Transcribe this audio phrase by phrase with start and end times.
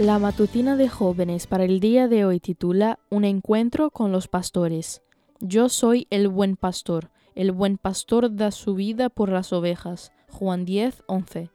[0.00, 5.02] La matutina de jóvenes para el día de hoy titula Un encuentro con los pastores.
[5.40, 7.10] Yo soy el buen pastor.
[7.34, 10.10] El buen pastor da su vida por las ovejas.
[10.30, 11.50] Juan 10, 11.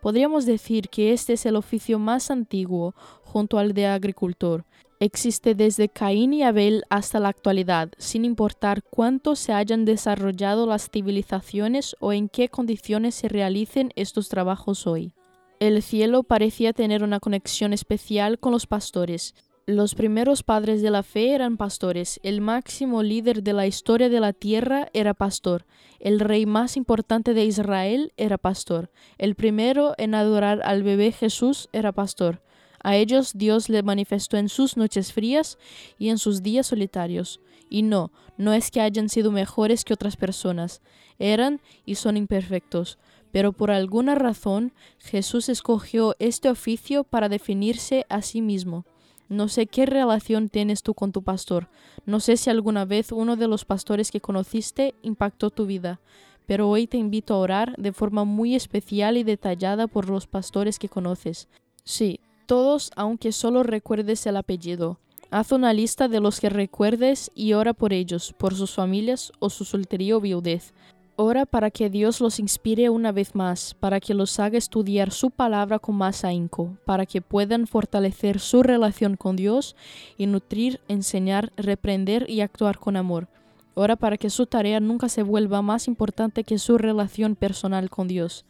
[0.00, 4.64] Podríamos decir que este es el oficio más antiguo junto al de agricultor.
[4.98, 10.88] Existe desde Caín y Abel hasta la actualidad, sin importar cuánto se hayan desarrollado las
[10.88, 15.12] civilizaciones o en qué condiciones se realicen estos trabajos hoy.
[15.62, 19.36] El cielo parecía tener una conexión especial con los pastores.
[19.64, 24.18] Los primeros padres de la fe eran pastores, el máximo líder de la historia de
[24.18, 25.64] la tierra era pastor,
[26.00, 31.68] el rey más importante de Israel era pastor, el primero en adorar al bebé Jesús
[31.72, 32.42] era pastor.
[32.82, 35.58] A ellos Dios le manifestó en sus noches frías
[35.96, 37.40] y en sus días solitarios.
[37.70, 40.82] Y no, no es que hayan sido mejores que otras personas,
[41.20, 42.98] eran y son imperfectos,
[43.32, 48.84] pero por alguna razón Jesús escogió este oficio para definirse a sí mismo.
[49.28, 51.68] No sé qué relación tienes tú con tu pastor,
[52.04, 56.00] no sé si alguna vez uno de los pastores que conociste impactó tu vida,
[56.46, 60.78] pero hoy te invito a orar de forma muy especial y detallada por los pastores
[60.78, 61.48] que conoces.
[61.84, 64.98] Sí, todos aunque solo recuerdes el apellido.
[65.30, 69.48] Haz una lista de los que recuerdes y ora por ellos, por sus familias o
[69.48, 70.74] su soltería o viudez.
[71.16, 75.30] Ora para que Dios los inspire una vez más, para que los haga estudiar su
[75.30, 79.76] palabra con más ahínco, para que puedan fortalecer su relación con Dios
[80.16, 83.28] y nutrir, enseñar, reprender y actuar con amor.
[83.74, 88.08] Ora para que su tarea nunca se vuelva más importante que su relación personal con
[88.08, 88.46] Dios.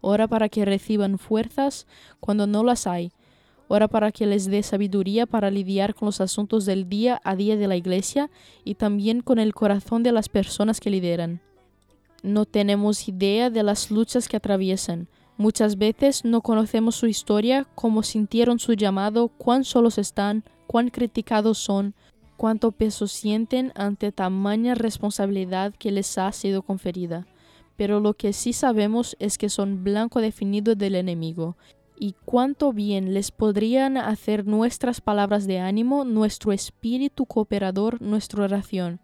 [0.00, 1.86] Ora para que reciban fuerzas
[2.18, 3.12] cuando no las hay.
[3.68, 7.56] Ora para que les dé sabiduría para lidiar con los asuntos del día a día
[7.56, 8.30] de la iglesia
[8.64, 11.42] y también con el corazón de las personas que lideran.
[12.26, 15.06] No tenemos idea de las luchas que atraviesan.
[15.36, 21.58] Muchas veces no conocemos su historia, cómo sintieron su llamado, cuán solos están, cuán criticados
[21.58, 21.94] son,
[22.36, 27.28] cuánto peso sienten ante tamaña responsabilidad que les ha sido conferida.
[27.76, 31.56] Pero lo que sí sabemos es que son blanco definido del enemigo.
[31.96, 38.98] Y cuánto bien les podrían hacer nuestras palabras de ánimo, nuestro espíritu cooperador, nuestra oración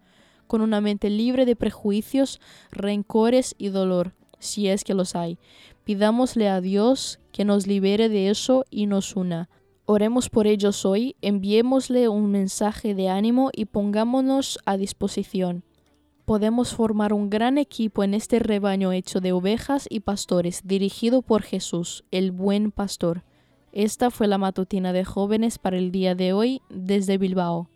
[0.53, 5.39] con una mente libre de prejuicios, rencores y dolor, si es que los hay.
[5.83, 9.49] Pidámosle a Dios que nos libere de eso y nos una.
[9.85, 15.63] Oremos por ellos hoy, enviémosle un mensaje de ánimo y pongámonos a disposición.
[16.23, 21.41] Podemos formar un gran equipo en este rebaño hecho de ovejas y pastores, dirigido por
[21.41, 23.23] Jesús, el buen pastor.
[23.71, 27.69] Esta fue la matutina de jóvenes para el día de hoy desde Bilbao.